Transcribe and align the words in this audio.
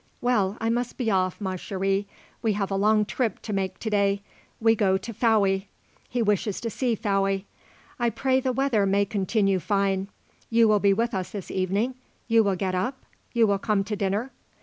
Well, 0.19 0.57
I 0.59 0.71
must 0.71 0.97
be 0.97 1.11
off, 1.11 1.39
ma 1.39 1.53
chérie. 1.53 2.07
We 2.41 2.53
have 2.53 2.71
a 2.71 2.75
long 2.75 3.05
trip 3.05 3.39
to 3.43 3.53
make 3.53 3.77
to 3.81 3.89
day. 3.91 4.23
We 4.59 4.75
go 4.75 4.97
to 4.97 5.13
Fowey. 5.13 5.67
He 6.09 6.23
wishes 6.23 6.59
to 6.61 6.71
see 6.71 6.95
Fowey. 6.95 7.45
I 7.99 8.09
pray 8.09 8.39
the 8.39 8.51
weather 8.51 8.87
may 8.87 9.05
continue 9.05 9.59
fine. 9.59 10.07
You 10.49 10.67
will 10.67 10.79
be 10.79 10.91
with 10.91 11.13
us 11.13 11.29
this 11.29 11.51
evening? 11.51 11.93
You 12.27 12.43
will 12.43 12.55
get 12.55 12.73
up? 12.73 13.05
You 13.33 13.45
will 13.45 13.59
come 13.59 13.83
to 13.83 13.95
dinner?" 13.95 14.31